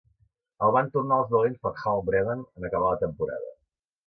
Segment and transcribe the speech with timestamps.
[0.67, 3.55] El van tornar als valents per Hal Breeden en acabar la temporada.